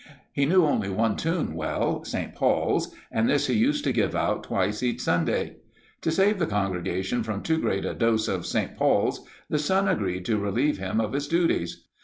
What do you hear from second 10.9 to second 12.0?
of his duties.